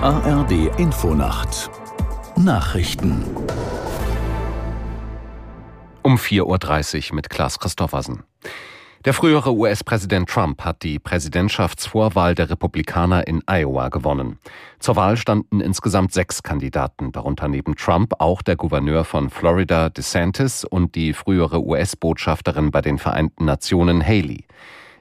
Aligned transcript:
ARD 0.00 0.70
Infonacht 0.78 1.70
Nachrichten 2.36 3.24
um 6.02 6.14
4.30 6.14 7.10
Uhr 7.10 7.16
mit 7.16 7.28
Klaas 7.28 7.58
Christoffersen. 7.58 8.22
Der 9.04 9.12
frühere 9.12 9.52
US-Präsident 9.52 10.28
Trump 10.28 10.64
hat 10.64 10.84
die 10.84 11.00
Präsidentschaftsvorwahl 11.00 12.36
der 12.36 12.48
Republikaner 12.48 13.26
in 13.26 13.42
Iowa 13.48 13.88
gewonnen. 13.88 14.38
Zur 14.78 14.94
Wahl 14.94 15.16
standen 15.16 15.60
insgesamt 15.60 16.12
sechs 16.12 16.44
Kandidaten, 16.44 17.10
darunter 17.10 17.48
neben 17.48 17.74
Trump 17.74 18.12
auch 18.20 18.40
der 18.42 18.54
Gouverneur 18.54 19.02
von 19.04 19.30
Florida 19.30 19.88
DeSantis 19.88 20.62
und 20.62 20.94
die 20.94 21.12
frühere 21.12 21.60
US-Botschafterin 21.60 22.70
bei 22.70 22.82
den 22.82 22.98
Vereinten 22.98 23.46
Nationen 23.46 24.06
Haley. 24.06 24.44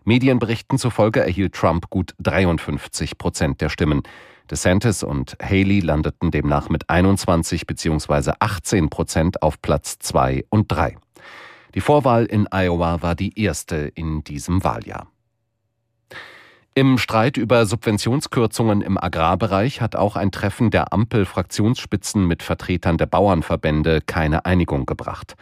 Medienberichten 0.06 0.80
zufolge 0.80 1.20
erhielt 1.20 1.54
Trump 1.54 1.92
gut 1.92 2.16
53 2.20 3.20
Prozent 3.20 3.62
der 3.62 3.70
Stimmen. 3.70 4.02
DeSantis 4.50 5.04
und 5.04 5.38
Haley 5.42 5.82
landeten 5.82 6.32
demnach 6.32 6.70
mit 6.70 6.90
21 6.90 7.68
bzw. 7.68 8.34
18 8.40 8.90
Prozent 8.90 9.42
auf 9.42 9.62
Platz 9.62 10.00
2 10.00 10.46
und 10.50 10.72
3. 10.72 10.98
Die 11.76 11.82
Vorwahl 11.82 12.26
in 12.26 12.48
Iowa 12.52 13.02
war 13.02 13.16
die 13.16 13.40
erste 13.40 13.76
in 13.76 14.24
diesem 14.24 14.64
Wahljahr. 14.64 15.08
Im 16.74 16.98
Streit 17.00 17.38
über 17.38 17.66
Subventionskürzungen 17.66 18.82
im 18.82 18.98
Agrarbereich 18.98 19.82
hat 19.82 19.96
auch 19.96 20.16
ein 20.16 20.32
Treffen 20.32 20.70
der 20.70 20.94
Ampel-Fraktionsspitzen 20.94 22.28
mit 22.28 22.44
Vertretern 22.44 22.98
der 22.98 23.08
Bauernverbände 23.08 24.02
keine 24.06 24.46
Einigung 24.46 24.86
gebracht. 24.86 25.36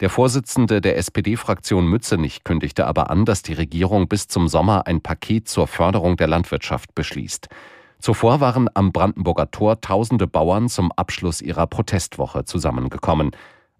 Der 0.00 0.10
Vorsitzende 0.10 0.80
der 0.80 0.96
SPD-Fraktion 0.98 1.88
Mützenich 1.88 2.44
kündigte 2.44 2.86
aber 2.86 3.10
an, 3.10 3.24
dass 3.24 3.42
die 3.42 3.54
Regierung 3.54 4.08
bis 4.08 4.28
zum 4.28 4.46
Sommer 4.46 4.86
ein 4.86 5.00
Paket 5.00 5.48
zur 5.48 5.66
Förderung 5.66 6.16
der 6.16 6.28
Landwirtschaft 6.28 6.94
beschließt. 6.94 7.48
Zuvor 7.98 8.40
waren 8.40 8.68
am 8.74 8.92
Brandenburger 8.92 9.50
Tor 9.50 9.80
tausende 9.80 10.26
Bauern 10.26 10.68
zum 10.68 10.92
Abschluss 10.92 11.40
ihrer 11.40 11.66
Protestwoche 11.66 12.44
zusammengekommen. 12.44 13.30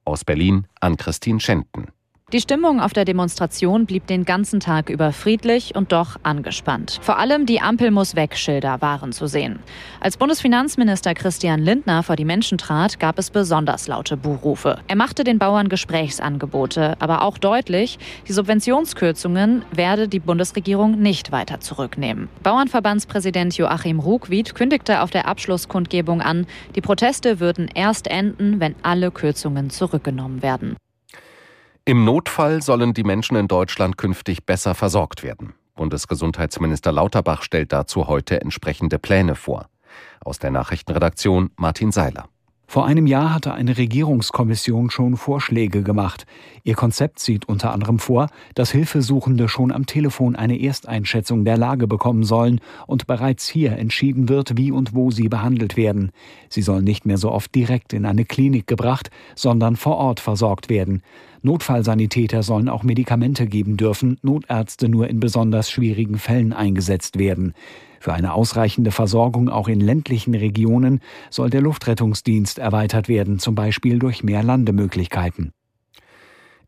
Aus 0.04 0.24
Berlin 0.24 0.66
an 0.80 0.96
Christine 0.96 1.40
Schenten. 1.40 1.88
Die 2.32 2.40
Stimmung 2.40 2.80
auf 2.80 2.92
der 2.92 3.04
Demonstration 3.04 3.86
blieb 3.86 4.08
den 4.08 4.24
ganzen 4.24 4.58
Tag 4.58 4.90
über 4.90 5.12
friedlich 5.12 5.76
und 5.76 5.92
doch 5.92 6.16
angespannt. 6.24 6.98
Vor 7.00 7.20
allem 7.20 7.46
die 7.46 7.60
Ampel 7.60 7.92
muss 7.92 8.16
weg 8.16 8.36
Schilder 8.36 8.80
waren 8.80 9.12
zu 9.12 9.28
sehen. 9.28 9.60
Als 10.00 10.16
Bundesfinanzminister 10.16 11.14
Christian 11.14 11.60
Lindner 11.60 12.02
vor 12.02 12.16
die 12.16 12.24
Menschen 12.24 12.58
trat, 12.58 12.98
gab 12.98 13.20
es 13.20 13.30
besonders 13.30 13.86
laute 13.86 14.16
Buhrufe. 14.16 14.80
Er 14.88 14.96
machte 14.96 15.22
den 15.22 15.38
Bauern 15.38 15.68
Gesprächsangebote, 15.68 16.96
aber 16.98 17.22
auch 17.22 17.38
deutlich, 17.38 17.96
die 18.26 18.32
Subventionskürzungen 18.32 19.64
werde 19.70 20.08
die 20.08 20.18
Bundesregierung 20.18 21.00
nicht 21.00 21.30
weiter 21.30 21.60
zurücknehmen. 21.60 22.28
Bauernverbandspräsident 22.42 23.56
Joachim 23.56 24.00
Ruckwied 24.00 24.56
kündigte 24.56 25.02
auf 25.02 25.12
der 25.12 25.28
Abschlusskundgebung 25.28 26.22
an, 26.22 26.48
die 26.74 26.80
Proteste 26.80 27.38
würden 27.38 27.68
erst 27.72 28.08
enden, 28.08 28.58
wenn 28.58 28.74
alle 28.82 29.12
Kürzungen 29.12 29.70
zurückgenommen 29.70 30.42
werden. 30.42 30.76
Im 31.88 32.04
Notfall 32.04 32.62
sollen 32.62 32.94
die 32.94 33.04
Menschen 33.04 33.36
in 33.36 33.46
Deutschland 33.46 33.96
künftig 33.96 34.44
besser 34.44 34.74
versorgt 34.74 35.22
werden. 35.22 35.54
Bundesgesundheitsminister 35.76 36.90
Lauterbach 36.90 37.42
stellt 37.44 37.72
dazu 37.72 38.08
heute 38.08 38.40
entsprechende 38.40 38.98
Pläne 38.98 39.36
vor. 39.36 39.68
Aus 40.20 40.40
der 40.40 40.50
Nachrichtenredaktion 40.50 41.50
Martin 41.56 41.92
Seiler. 41.92 42.28
Vor 42.68 42.84
einem 42.84 43.06
Jahr 43.06 43.32
hatte 43.32 43.54
eine 43.54 43.78
Regierungskommission 43.78 44.90
schon 44.90 45.16
Vorschläge 45.16 45.84
gemacht. 45.84 46.26
Ihr 46.64 46.74
Konzept 46.74 47.20
sieht 47.20 47.48
unter 47.48 47.72
anderem 47.72 48.00
vor, 48.00 48.26
dass 48.56 48.72
Hilfesuchende 48.72 49.48
schon 49.48 49.70
am 49.70 49.86
Telefon 49.86 50.34
eine 50.34 50.60
Ersteinschätzung 50.60 51.44
der 51.44 51.56
Lage 51.56 51.86
bekommen 51.86 52.24
sollen 52.24 52.60
und 52.88 53.06
bereits 53.06 53.48
hier 53.48 53.78
entschieden 53.78 54.28
wird, 54.28 54.56
wie 54.56 54.72
und 54.72 54.96
wo 54.96 55.12
sie 55.12 55.28
behandelt 55.28 55.76
werden. 55.76 56.10
Sie 56.48 56.62
sollen 56.62 56.82
nicht 56.82 57.06
mehr 57.06 57.18
so 57.18 57.30
oft 57.30 57.54
direkt 57.54 57.92
in 57.92 58.04
eine 58.04 58.24
Klinik 58.24 58.66
gebracht, 58.66 59.10
sondern 59.36 59.76
vor 59.76 59.96
Ort 59.98 60.18
versorgt 60.18 60.68
werden. 60.68 61.02
Notfallsanitäter 61.42 62.42
sollen 62.42 62.68
auch 62.68 62.82
Medikamente 62.82 63.46
geben 63.46 63.76
dürfen, 63.76 64.18
Notärzte 64.22 64.88
nur 64.88 65.08
in 65.08 65.20
besonders 65.20 65.70
schwierigen 65.70 66.18
Fällen 66.18 66.52
eingesetzt 66.52 67.18
werden. 67.18 67.54
Für 68.00 68.12
eine 68.12 68.34
ausreichende 68.34 68.92
Versorgung 68.92 69.48
auch 69.48 69.68
in 69.68 69.80
ländlichen 69.80 70.34
Regionen 70.34 71.00
soll 71.30 71.50
der 71.50 71.60
Luftrettungsdienst 71.60 72.58
erweitert 72.58 73.08
werden, 73.08 73.38
zum 73.38 73.54
Beispiel 73.54 73.98
durch 73.98 74.22
mehr 74.22 74.42
Landemöglichkeiten. 74.42 75.52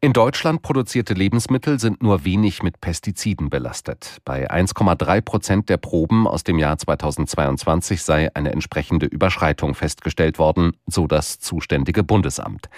In 0.01 0.13
Deutschland 0.13 0.63
produzierte 0.63 1.13
Lebensmittel 1.13 1.81
sind 1.81 2.05
nur 2.05 2.25
wenig 2.25 2.63
mit 2.63 2.81
Pestiziden 2.81 3.51
belastet. 3.51 4.19
Bei 4.25 4.49
1,3 4.49 5.21
Prozent 5.23 5.69
der 5.69 5.77
Proben 5.77 6.29
aus 6.29 6.45
dem 6.45 6.61
Jahr 6.61 6.79
2022 6.79 8.05
sei 8.05 8.29
eine 8.33 8.53
entsprechende 8.53 9.07
Überschreitung 9.07 9.75
festgestellt 9.75 10.39
worden, 10.39 10.73
so 10.87 11.09
das 11.09 11.41
zuständige 11.41 12.05
Bundesamt. 12.05 12.69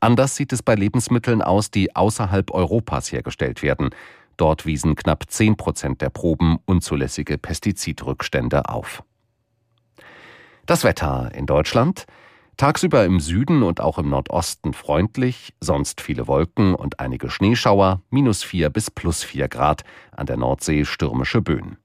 Anders 0.00 0.36
sieht 0.36 0.52
es 0.52 0.62
bei 0.62 0.74
Lebensmitteln 0.74 1.42
aus, 1.42 1.70
die 1.70 1.94
außerhalb 1.96 2.52
Europas 2.52 3.10
hergestellt 3.10 3.62
werden. 3.62 3.90
Dort 4.36 4.66
wiesen 4.66 4.94
knapp 4.94 5.24
10 5.28 5.56
Prozent 5.56 6.00
der 6.00 6.10
Proben 6.10 6.58
unzulässige 6.64 7.38
Pestizidrückstände 7.38 8.68
auf. 8.68 9.02
Das 10.66 10.84
Wetter 10.84 11.30
in 11.34 11.46
Deutschland. 11.46 12.04
Tagsüber 12.56 13.04
im 13.04 13.20
Süden 13.20 13.62
und 13.62 13.80
auch 13.80 13.98
im 13.98 14.10
Nordosten 14.10 14.72
freundlich, 14.72 15.54
sonst 15.60 16.00
viele 16.00 16.26
Wolken 16.26 16.74
und 16.74 16.98
einige 16.98 17.30
Schneeschauer, 17.30 18.02
minus 18.10 18.42
4 18.42 18.68
bis 18.68 18.90
plus 18.90 19.22
4 19.22 19.48
Grad, 19.48 19.84
an 20.10 20.26
der 20.26 20.36
Nordsee 20.36 20.84
stürmische 20.84 21.40
Böen. 21.40 21.78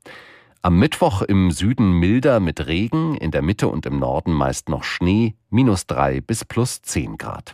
Am 0.63 0.79
Mittwoch 0.79 1.21
im 1.21 1.51
Süden 1.51 1.91
milder 1.91 2.39
mit 2.39 2.65
Regen, 2.65 3.15
in 3.15 3.29
der 3.29 3.41
Mitte 3.43 3.67
und 3.67 3.85
im 3.85 3.99
Norden 3.99 4.33
meist 4.33 4.67
noch 4.67 4.83
Schnee, 4.83 5.35
minus 5.49 5.85
3 5.87 6.21
bis 6.21 6.43
plus 6.43 6.81
10 6.81 7.17
Grad. 7.17 7.53